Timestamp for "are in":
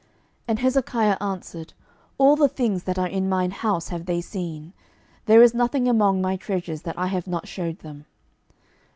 2.97-3.29